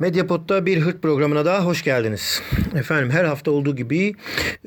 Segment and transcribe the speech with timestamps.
[0.00, 2.42] Medyapod'da bir hırt programına daha hoş geldiniz.
[2.76, 4.14] Efendim her hafta olduğu gibi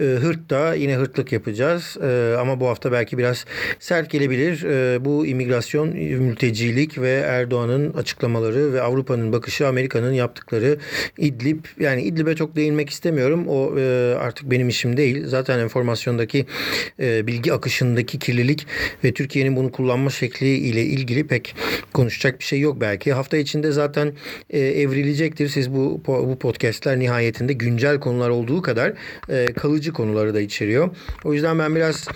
[0.01, 1.97] e, hırtta yine hırtlık yapacağız.
[2.03, 3.45] E, ama bu hafta belki biraz
[3.79, 4.63] sert gelebilir.
[4.63, 10.77] E, bu imigrasyon, mültecilik ve Erdoğan'ın açıklamaları ve Avrupa'nın bakışı, Amerika'nın yaptıkları
[11.17, 11.65] İdlib.
[11.79, 13.47] Yani İdlib'e çok değinmek istemiyorum.
[13.47, 15.27] O e, artık benim işim değil.
[15.27, 16.45] Zaten enformasyondaki
[16.99, 18.67] e, bilgi akışındaki kirlilik
[19.03, 21.55] ve Türkiye'nin bunu kullanma şekli ile ilgili pek
[21.93, 23.13] konuşacak bir şey yok belki.
[23.13, 24.13] Hafta içinde zaten
[24.49, 25.49] e, evrilecek gelecektir.
[25.49, 28.93] Siz bu bu podcastler nihayetinde güncel konular olduğu kadar
[29.29, 30.89] e, kalıcı konuları da içeriyor.
[31.23, 32.07] O yüzden ben biraz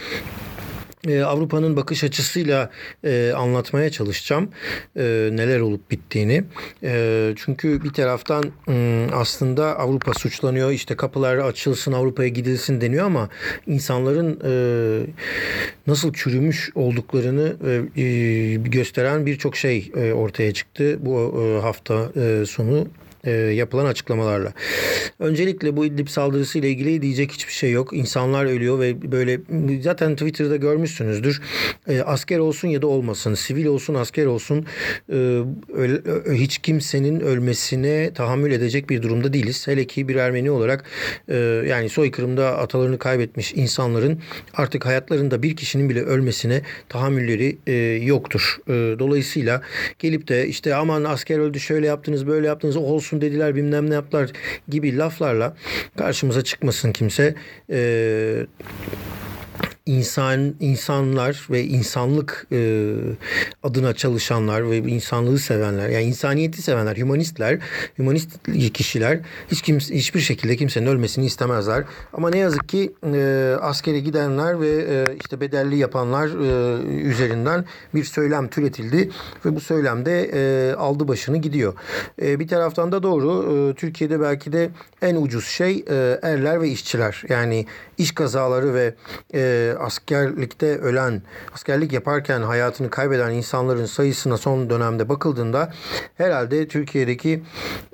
[1.07, 2.69] e, Avrupa'nın bakış açısıyla
[3.03, 4.49] e, anlatmaya çalışacağım
[4.97, 6.43] e, neler olup bittiğini.
[6.83, 13.29] E, çünkü bir taraftan e, aslında Avrupa suçlanıyor işte kapılar açılsın Avrupa'ya gidilsin deniyor ama
[13.67, 14.53] insanların e,
[15.87, 17.55] nasıl çürümüş olduklarını
[17.97, 22.87] e, gösteren birçok şey e, ortaya çıktı bu e, hafta e, sonu
[23.25, 24.53] e, yapılan açıklamalarla.
[25.19, 27.93] Öncelikle bu İdlib saldırısı ile ilgili diyecek hiçbir şey yok.
[27.93, 29.39] İnsanlar ölüyor ve böyle
[29.81, 31.41] zaten Twitter'da görmüşsünüzdür.
[31.87, 34.65] E, asker olsun ya da olmasın, sivil olsun, asker olsun
[35.09, 35.15] e,
[35.75, 36.01] öl,
[36.33, 39.67] hiç kimsenin ölmesine tahammül edecek bir durumda değiliz.
[39.67, 40.83] Hele ki bir Ermeni olarak
[41.27, 41.35] e,
[41.67, 44.19] yani soykırımda atalarını kaybetmiş insanların
[44.53, 47.73] artık hayatlarında bir kişinin bile ölmesine tahammülleri e,
[48.05, 48.57] yoktur.
[48.67, 49.61] E, dolayısıyla
[49.99, 53.93] gelip de işte aman asker öldü şöyle yaptınız böyle yaptınız olsun olsun dediler bilmem ne
[53.93, 54.31] yaptılar
[54.69, 55.55] gibi laflarla
[55.97, 57.35] karşımıza çıkmasın kimse.
[57.69, 58.45] Ee,
[59.85, 62.91] insan insanlar ve insanlık e,
[63.63, 67.59] adına çalışanlar ve insanlığı sevenler yani insaniyeti sevenler humanistler
[67.97, 68.29] humanist
[68.73, 69.19] kişiler
[69.51, 71.83] hiç kimse hiçbir şekilde kimsenin ölmesini istemezler
[72.13, 78.03] ama ne yazık ki e, askere gidenler ve e, işte bedelli yapanlar e, üzerinden bir
[78.03, 79.09] söylem türetildi
[79.45, 81.73] ve bu söylemde e, aldı başını gidiyor.
[82.21, 84.69] E, bir taraftan da doğru e, Türkiye'de belki de
[85.01, 87.65] en ucuz şey e, erler ve işçiler yani
[87.97, 88.95] iş kazaları ve
[89.33, 91.21] e, askerlikte ölen,
[91.53, 95.73] askerlik yaparken hayatını kaybeden insanların sayısına son dönemde bakıldığında
[96.15, 97.43] herhalde Türkiye'deki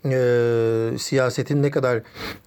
[0.06, 2.02] e, siyasetin ne kadar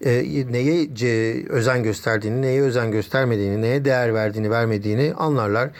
[0.04, 5.70] e, neye ce, özen gösterdiğini, neye özen göstermediğini, neye değer verdiğini, vermediğini anlarlar.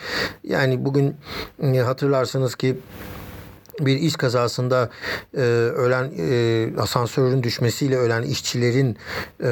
[0.44, 1.16] Yani bugün
[1.62, 2.76] e, hatırlarsanız ki
[3.81, 4.91] bir iş kazasında
[5.37, 8.97] e, ölen e, asansörün düşmesiyle ölen işçilerin
[9.43, 9.50] e,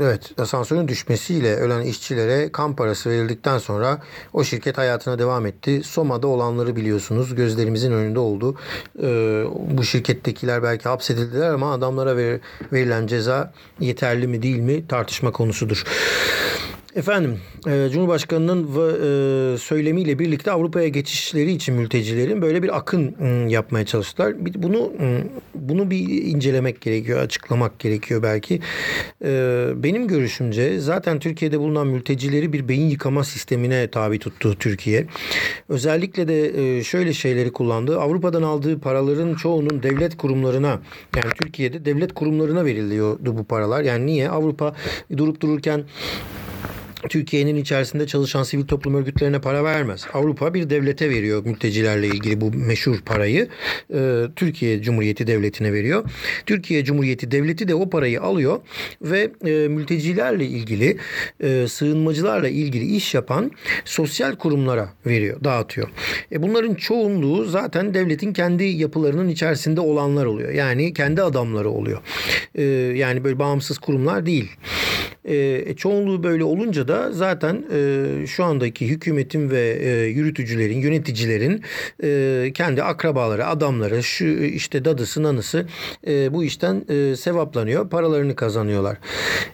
[0.00, 5.82] Evet, asansörün düşmesiyle ölen işçilere kan parası verildikten sonra o şirket hayatına devam etti.
[5.84, 7.34] Soma'da olanları biliyorsunuz.
[7.34, 8.56] Gözlerimizin önünde oldu.
[9.02, 12.40] Ee, bu şirkettekiler belki hapsedildiler ama adamlara ver,
[12.72, 15.84] verilen ceza yeterli mi değil mi tartışma konusudur.
[16.98, 23.86] Efendim, e, Cumhurbaşkanı'nın e, söylemiyle birlikte Avrupa'ya geçişleri için mültecilerin böyle bir akın ıı, yapmaya
[23.86, 24.34] çalıştılar.
[24.54, 25.20] Bunu ıı,
[25.54, 28.60] bunu bir incelemek gerekiyor, açıklamak gerekiyor belki.
[29.24, 35.06] E, benim görüşümce zaten Türkiye'de bulunan mültecileri bir beyin yıkama sistemine tabi tuttu Türkiye.
[35.68, 38.00] Özellikle de şöyle şeyleri kullandı.
[38.00, 40.80] Avrupa'dan aldığı paraların çoğunun devlet kurumlarına
[41.16, 43.82] yani Türkiye'de devlet kurumlarına veriliyordu bu paralar.
[43.82, 44.30] Yani niye?
[44.30, 44.74] Avrupa
[45.16, 45.84] durup dururken
[47.08, 50.06] Türkiye'nin içerisinde çalışan sivil toplum örgütlerine para vermez.
[50.12, 53.48] Avrupa bir devlete veriyor mültecilerle ilgili bu meşhur parayı.
[53.94, 56.04] E, Türkiye Cumhuriyeti Devleti'ne veriyor.
[56.46, 58.60] Türkiye Cumhuriyeti Devleti de o parayı alıyor
[59.02, 60.96] ve e, mültecilerle ilgili,
[61.40, 63.50] e, sığınmacılarla ilgili iş yapan
[63.84, 65.88] sosyal kurumlara veriyor, dağıtıyor.
[66.32, 70.50] E, bunların çoğunluğu zaten devletin kendi yapılarının içerisinde olanlar oluyor.
[70.50, 71.98] Yani kendi adamları oluyor.
[72.94, 74.50] Yani böyle bağımsız kurumlar değil.
[75.28, 81.62] E, çoğunluğu böyle olunca da zaten e, şu andaki hükümetin ve e, yürütücülerin, yöneticilerin
[82.02, 85.66] e, kendi akrabaları, adamları, şu işte dadısı, nanısı
[86.06, 88.98] e, bu işten e, sevaplanıyor, paralarını kazanıyorlar.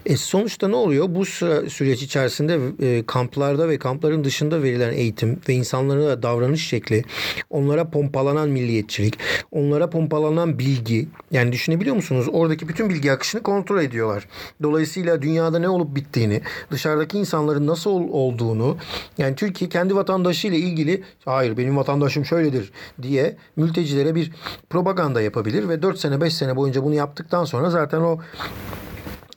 [0.06, 1.06] E, sonuçta ne oluyor?
[1.08, 7.04] Bu süre, süreç içerisinde e, kamplarda ve kampların dışında verilen eğitim ve insanlara davranış şekli,
[7.50, 9.18] onlara pompalanan milliyetçilik,
[9.50, 12.26] onlara pompalanan bilgi, yani düşünebiliyor musunuz?
[12.32, 14.28] Oradaki bütün bilgi akışını kontrol ediyorlar.
[14.62, 18.76] Dolayısıyla dünyada ne olup bittiğini, dışarıdaki insanların nasıl olduğunu,
[19.18, 22.72] yani Türkiye kendi vatandaşı ile ilgili hayır benim vatandaşım şöyledir
[23.02, 24.32] diye mültecilere bir
[24.70, 28.18] propaganda yapabilir ve 4 sene 5 sene boyunca bunu yaptıktan sonra zaten o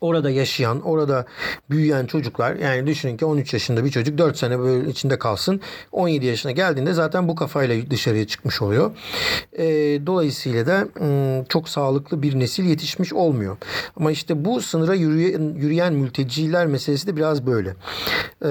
[0.02, 1.26] orada yaşayan, orada
[1.70, 5.62] büyüyen çocuklar yani düşünün ki 13 yaşında bir çocuk 4 sene böyle içinde kalsın.
[5.92, 8.92] 17 yaşına geldiğinde zaten bu kafayla dışarıya çıkmış oluyor.
[9.54, 9.66] E,
[10.08, 13.58] dolayısıyla da m, çok sağlıklı bir nesil yetişmiş olmuyor.
[13.96, 17.76] Ama işte bu sınıra yürüyen, yürüyen mülteciler meselesi de biraz böyle.
[18.46, 18.50] E,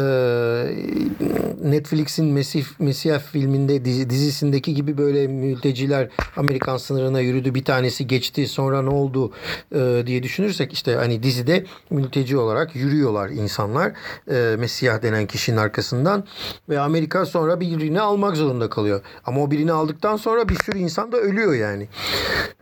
[1.64, 8.48] Netflix'in Mesih, Mesih filminde dizi, dizisindeki gibi böyle mülteciler Amerikan sınırına yürüdü bir tanesi geçti
[8.48, 9.32] sonra ne oldu
[9.74, 13.92] e, diye düşünürsek işte hani dizide mülteci olarak yürüyorlar insanlar
[14.30, 16.24] e, Mesih denen kişinin arkasından
[16.68, 19.00] ve Amerika sonra birini almak zorunda kalıyor.
[19.24, 21.88] Ama o birini aldıktan sonra bir sürü insan da ölüyor yani.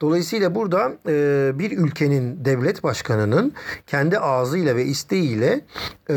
[0.01, 3.53] Dolayısıyla burada e, bir ülkenin devlet başkanının
[3.87, 5.61] kendi ağzıyla ve isteğiyle
[6.11, 6.15] e,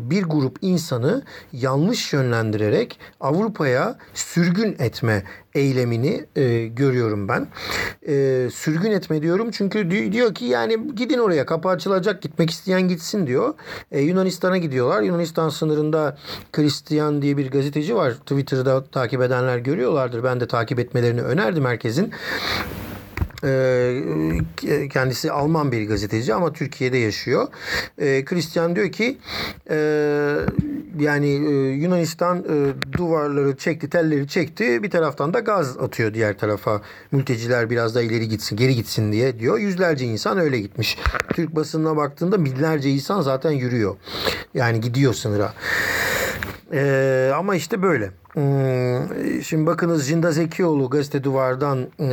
[0.00, 1.22] bir grup insanı
[1.52, 5.24] yanlış yönlendirerek Avrupa'ya sürgün etme
[5.54, 7.48] eylemini e, görüyorum ben.
[8.08, 13.26] E, sürgün etme diyorum çünkü diyor ki yani gidin oraya kapı açılacak gitmek isteyen gitsin
[13.26, 13.54] diyor.
[13.92, 15.02] E, Yunanistan'a gidiyorlar.
[15.02, 16.18] Yunanistan sınırında
[16.52, 18.12] Christian diye bir gazeteci var.
[18.12, 20.24] Twitter'da takip edenler görüyorlardır.
[20.24, 22.12] Ben de takip etmelerini önerdim herkesin.
[23.44, 27.48] E, kendisi Alman bir gazeteci ama Türkiye'de yaşıyor.
[27.98, 29.18] E, Christian diyor ki
[29.70, 29.76] e,
[30.98, 31.28] yani
[31.82, 32.44] Yunanistan
[32.92, 34.82] duvarları çekti, telleri çekti.
[34.82, 36.82] Bir taraftan da gaz atıyor diğer tarafa.
[37.12, 39.58] Mülteciler biraz da ileri gitsin, geri gitsin diye diyor.
[39.58, 40.98] Yüzlerce insan öyle gitmiş.
[41.34, 43.96] Türk basınına baktığında binlerce insan zaten yürüyor.
[44.54, 45.54] Yani gidiyor sınıra.
[46.72, 48.10] Ee, ama işte böyle.
[48.34, 52.08] Hmm, şimdi bakınız Jinda Zekioğlu gazete duvardan e,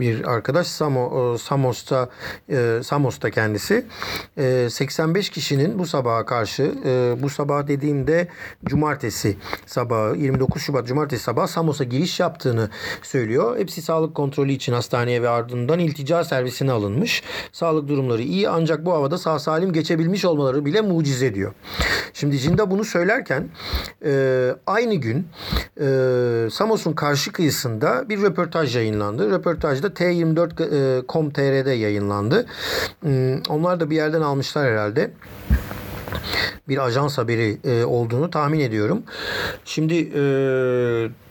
[0.00, 2.08] bir arkadaş Samo, e, Samos'ta
[2.50, 3.86] e, Samos'ta kendisi
[4.68, 6.74] 85 kişinin bu sabaha karşı
[7.22, 8.28] bu sabah dediğimde
[8.64, 12.70] cumartesi sabahı 29 Şubat cumartesi sabahı Samos'a giriş yaptığını
[13.02, 13.58] söylüyor.
[13.58, 17.22] Hepsi sağlık kontrolü için hastaneye ve ardından iltica servisine alınmış.
[17.52, 21.52] Sağlık durumları iyi ancak bu havada sağ salim geçebilmiş olmaları bile mucize diyor.
[22.12, 23.48] Şimdi Jinda bunu söylerken
[24.66, 25.26] aynı gün
[25.80, 25.86] e,
[26.50, 29.30] Samos'un karşı kıyısında bir röportaj yayınlandı.
[29.30, 32.46] Röportajda T24.com.tr'de yayınlandı.
[33.06, 35.10] E, onlar da bir yerden almışlar herhalde
[36.68, 39.02] bir ajans haberi e, olduğunu tahmin ediyorum.
[39.64, 40.22] Şimdi e,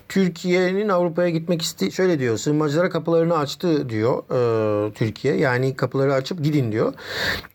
[0.10, 2.38] Türkiye'nin Avrupa'ya gitmek iste şöyle diyor.
[2.38, 5.36] Sığınmacılara kapılarını açtı diyor e, Türkiye.
[5.36, 6.94] Yani kapıları açıp gidin diyor.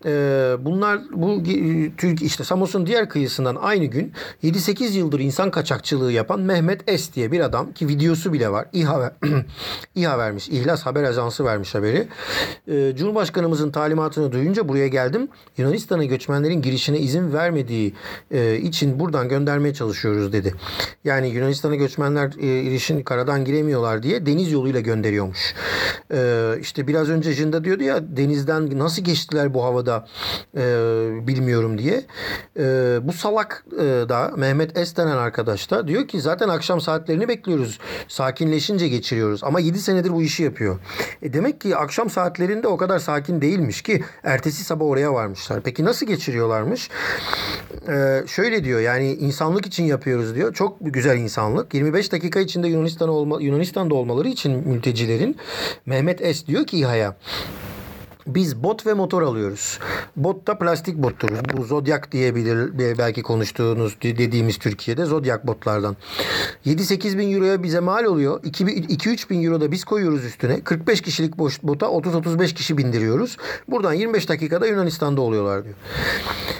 [0.05, 0.11] E,
[0.65, 1.43] bunlar bu
[1.97, 4.13] Türk işte Samos'un diğer kıyısından aynı gün
[4.43, 8.67] 7-8 yıldır insan kaçakçılığı yapan Mehmet Es diye bir adam ki videosu bile var.
[8.73, 9.13] İHA
[9.95, 10.49] İHA vermiş.
[10.49, 12.07] İhlas Haber Ajansı vermiş haberi.
[12.67, 15.27] E, Cumhurbaşkanımızın talimatını duyunca buraya geldim.
[15.57, 17.93] Yunanistan'a göçmenlerin girişine izin vermediği
[18.31, 20.53] e, için buradan göndermeye çalışıyoruz dedi.
[21.03, 25.55] Yani Yunanistan'a göçmenler e, ilişin karadan giremiyorlar diye deniz yoluyla gönderiyormuş.
[26.13, 30.07] E, işte biraz önce Jinda diyordu ya denizden nasıl geçtiler bu havada
[30.57, 30.61] e,
[31.27, 32.03] bilmiyorum diye.
[32.59, 32.63] E,
[33.03, 37.79] bu salak e, da Mehmet Es denen arkadaş da diyor ki zaten akşam saatlerini bekliyoruz.
[38.07, 39.43] Sakinleşince geçiriyoruz.
[39.43, 40.79] Ama 7 senedir bu işi yapıyor.
[41.21, 45.61] E demek ki akşam saatlerinde o kadar sakin değilmiş ki ertesi sabah oraya varmışlar.
[45.63, 46.89] Peki nasıl geçiriyorlarmış?
[47.87, 50.53] E, şöyle diyor yani insanlık için yapıyoruz diyor.
[50.53, 51.73] Çok güzel insanlık.
[51.73, 55.35] 25 dakika içinde Yunanistan olma, Yunanistan'da olmaları için mültecilerin
[55.85, 57.15] Mehmet Es diyor ki İHA'ya
[58.27, 59.79] biz bot ve motor alıyoruz.
[60.15, 61.29] Bot da plastik bottur.
[61.57, 65.97] Bu Zodiac diyebilir belki konuştuğunuz dediğimiz Türkiye'de Zodiac botlardan.
[66.65, 68.43] 7-8 bin euroya bize mal oluyor.
[68.43, 70.61] 2-3 bin euro da biz koyuyoruz üstüne.
[70.61, 73.37] 45 kişilik bota 30-35 kişi bindiriyoruz.
[73.67, 75.75] Buradan 25 dakikada Yunanistan'da oluyorlar diyor.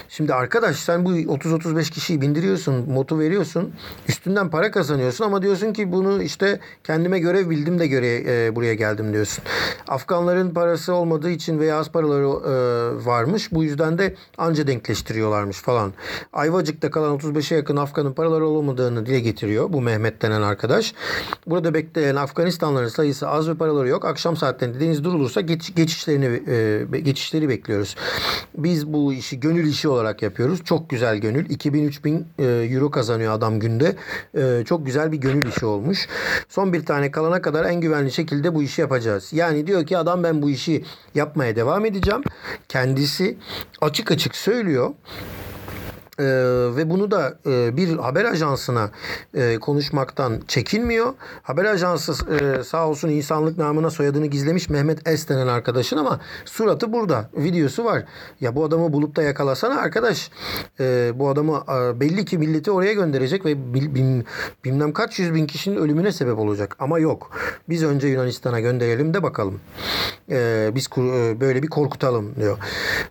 [0.09, 3.73] Şimdi arkadaş sen bu 30-35 kişiyi bindiriyorsun, motu veriyorsun.
[4.07, 8.73] Üstünden para kazanıyorsun ama diyorsun ki bunu işte kendime görev bildim de göre e, buraya
[8.73, 9.43] geldim diyorsun.
[9.87, 13.51] Afganların parası olmadığı için veya az paraları e, varmış.
[13.51, 15.93] Bu yüzden de anca denkleştiriyorlarmış falan.
[16.33, 20.93] Ayvacık'ta kalan 35'e yakın Afganın paraları olmadığını dile getiriyor bu Mehmet denen arkadaş.
[21.47, 24.05] Burada bekleyen Afganistanlıların sayısı az ve paraları yok.
[24.05, 26.41] Akşam saatlerinde deniz durulursa geç, geçişlerini
[26.93, 27.95] e, geçişleri bekliyoruz.
[28.57, 30.63] Biz bu işi gönül işi olarak yapıyoruz.
[30.63, 31.45] Çok güzel gönül.
[31.45, 32.43] 2000-3000 e,
[32.73, 33.95] euro kazanıyor adam günde.
[34.37, 36.07] E, çok güzel bir gönül işi olmuş.
[36.49, 39.33] Son bir tane kalana kadar en güvenli şekilde bu işi yapacağız.
[39.33, 40.83] Yani diyor ki adam ben bu işi
[41.41, 42.23] yapmaya devam edeceğim.
[42.69, 43.37] Kendisi
[43.81, 44.93] açık açık söylüyor.
[46.21, 48.89] Ee, ve bunu da e, bir haber ajansına
[49.33, 51.13] e, konuşmaktan çekinmiyor.
[51.43, 56.93] Haber ajansı e, sağ olsun insanlık namına soyadını gizlemiş Mehmet S denen arkadaşın ama suratı
[56.93, 57.29] burada.
[57.37, 58.03] Videosu var.
[58.41, 60.31] Ya bu adamı bulup da yakalasana arkadaş.
[60.79, 64.25] E, bu adamı e, belli ki milleti oraya gönderecek ve bil, bin,
[64.65, 66.75] bilmem kaç yüz bin kişinin ölümüne sebep olacak.
[66.79, 67.31] Ama yok.
[67.69, 69.59] Biz önce Yunanistan'a gönderelim de bakalım.
[70.31, 72.57] E, biz e, böyle bir korkutalım diyor.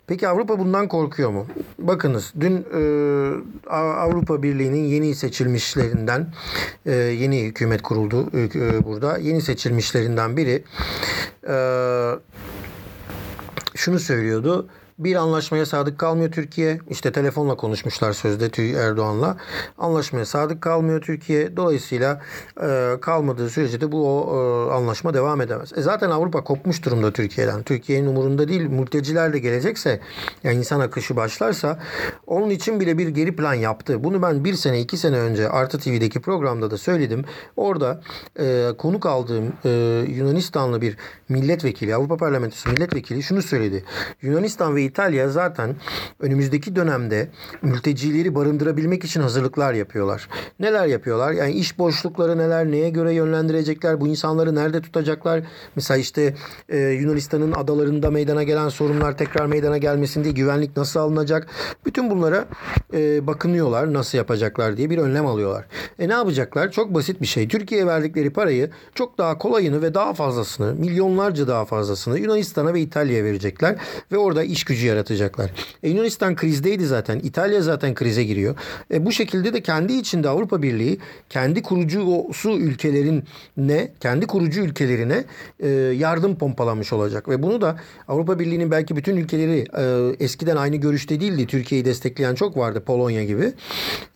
[0.07, 1.47] Peki Avrupa bundan korkuyor mu?
[1.79, 3.00] Bakınız dün e,
[3.71, 6.33] Avrupa Birliği'nin yeni seçilmişlerinden
[6.87, 9.19] e, yeni hükümet kuruldu e, burada.
[9.19, 10.65] Yeni seçilmişlerinden biri
[11.49, 11.55] e,
[13.75, 14.69] şunu söylüyordu
[15.05, 16.81] bir anlaşmaya sadık kalmıyor Türkiye.
[16.91, 19.37] İşte telefonla konuşmuşlar sözde Erdoğan'la.
[19.79, 21.57] Anlaşmaya sadık kalmıyor Türkiye.
[21.57, 22.21] Dolayısıyla
[22.63, 25.73] e, kalmadığı sürece de bu o, e, anlaşma devam edemez.
[25.77, 27.63] E zaten Avrupa kopmuş durumda Türkiye'den.
[27.63, 28.61] Türkiye'nin umurunda değil.
[28.61, 30.01] Mülteciler de gelecekse
[30.45, 31.79] yani insan akışı başlarsa
[32.27, 34.05] onun için bile bir geri plan yaptı.
[34.05, 37.25] Bunu ben bir sene iki sene önce Artı TV'deki programda da söyledim.
[37.57, 38.01] Orada
[38.41, 39.71] e, konuk aldığım e,
[40.09, 40.97] Yunanistanlı bir
[41.29, 43.85] milletvekili, Avrupa Parlamentosu milletvekili şunu söyledi.
[44.23, 45.77] Yunanistan ve İtalya zaten
[46.21, 47.29] önümüzdeki dönemde
[47.63, 50.29] mültecileri barındırabilmek için hazırlıklar yapıyorlar.
[50.61, 51.33] Neler yapıyorlar?
[51.33, 55.43] Yani iş boşlukları neler, neye göre yönlendirecekler, bu insanları nerede tutacaklar?
[55.77, 56.35] Mesela işte
[56.69, 61.47] e, Yunanistan'ın adalarında meydana gelen sorunlar tekrar meydana gelmesin diye güvenlik nasıl alınacak?
[61.87, 62.45] Bütün bunlara
[62.93, 65.67] e, bakınıyorlar nasıl yapacaklar diye bir önlem alıyorlar.
[65.99, 66.71] E ne yapacaklar?
[66.71, 67.49] Çok basit bir şey.
[67.49, 73.25] Türkiye'ye verdikleri parayı çok daha kolayını ve daha fazlasını, milyonlarca daha fazlasını Yunanistan'a ve İtalya'ya
[73.25, 73.77] verecekler
[74.13, 75.51] ve orada iş gücü yaratacaklar.
[75.83, 77.19] E, Yunanistan krizdeydi zaten.
[77.19, 78.55] İtalya zaten krize giriyor.
[78.93, 80.99] E, bu şekilde de kendi içinde Avrupa Birliği
[81.29, 83.25] kendi kurucusu ülkelerin
[83.57, 85.25] ne kendi kurucu ülkelerine
[85.61, 87.77] e, yardım pompalamış olacak ve bunu da
[88.09, 91.47] Avrupa Birliği'nin belki bütün ülkeleri e, eskiden aynı görüşte değildi.
[91.47, 92.83] Türkiye'yi destekleyen çok vardı.
[92.87, 93.53] Polonya gibi,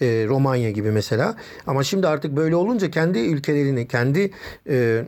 [0.00, 1.34] e, Romanya gibi mesela.
[1.66, 4.30] Ama şimdi artık böyle olunca kendi ülkelerini, kendi
[4.68, 5.04] e,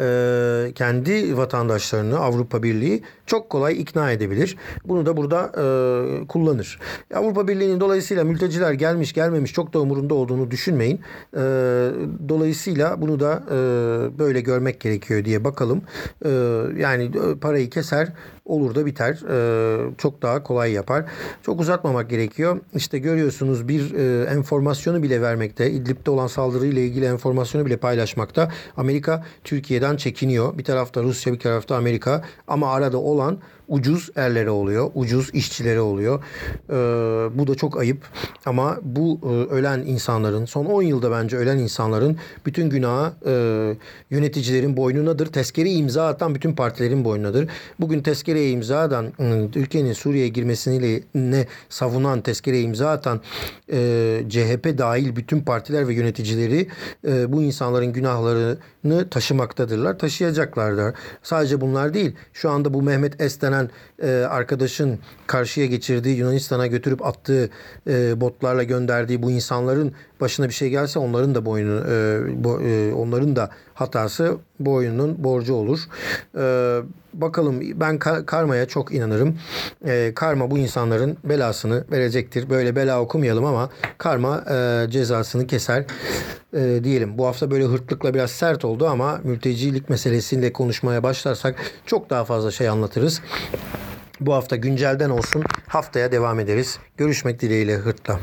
[0.00, 4.56] e, kendi vatandaşlarını Avrupa Birliği çok kolay ikna edebilir.
[4.84, 6.78] Bunu da burada e, kullanır.
[7.14, 11.00] Avrupa Birliği'nin dolayısıyla mülteciler gelmiş gelmemiş çok da umurunda olduğunu düşünmeyin.
[11.34, 11.40] E,
[12.28, 13.56] dolayısıyla bunu da e,
[14.18, 15.82] böyle görmek gerekiyor diye bakalım.
[16.24, 16.30] E,
[16.78, 18.12] yani e, parayı keser
[18.46, 19.12] olur da biter.
[19.30, 21.04] E, çok daha kolay yapar.
[21.42, 22.60] Çok uzatmamak gerekiyor.
[22.74, 25.70] İşte görüyorsunuz bir e, enformasyonu bile vermekte.
[25.70, 28.52] İdlib'de olan saldırıyla ilgili enformasyonu bile paylaşmakta.
[28.76, 30.58] Amerika Türkiye'den çekiniyor.
[30.58, 34.90] Bir tarafta Rusya bir tarafta Amerika ama arada olan olan ucuz erlere oluyor.
[34.94, 36.22] Ucuz işçilere oluyor.
[36.70, 36.74] Ee,
[37.38, 37.98] bu da çok ayıp.
[38.46, 43.32] Ama bu e, ölen insanların son 10 yılda bence ölen insanların bütün günahı e,
[44.10, 45.26] yöneticilerin boynunadır.
[45.26, 47.48] Tezkere imza atan bütün partilerin boynunadır.
[47.80, 53.20] Bugün tezkereye imza atan ıı, ülkenin Suriye'ye girmesini ne savunan tezkereye imza atan
[53.72, 56.68] e, CHP dahil bütün partiler ve yöneticileri
[57.08, 59.98] e, bu insanların günahlarını taşımaktadırlar.
[59.98, 60.94] Taşıyacaklardır.
[61.22, 62.16] Sadece bunlar değil.
[62.32, 63.70] Şu anda bu Mehmet Es denen
[64.02, 67.50] e, arkadaşın karşıya geçirdiği Yunanistan'a götürüp attığı
[67.86, 72.94] e, botlarla gönderdiği bu insanların başına bir şey gelse onların da boynu e, bo, e,
[72.94, 75.80] onların da hatası boynunun borcu olur.
[76.38, 76.78] E,
[77.14, 79.38] bakalım ben karmaya çok inanırım.
[79.86, 82.50] E, karma bu insanların belasını verecektir.
[82.50, 85.84] Böyle bela okumayalım ama karma e, cezasını keser
[86.56, 87.18] e, diyelim.
[87.18, 91.56] Bu hafta böyle hırtlıkla biraz sert oldu ama mültecilik meselesiyle konuşmaya başlarsak
[91.86, 93.20] çok daha fazla şey anlatırız.
[94.20, 95.44] Bu hafta güncelden olsun.
[95.66, 96.78] Haftaya devam ederiz.
[96.96, 98.20] Görüşmek dileğiyle hırtla.